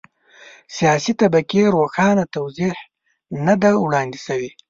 [0.75, 2.75] سیاسي طبقې روښانه توضیح
[3.45, 4.49] نه ده وړاندې شوې.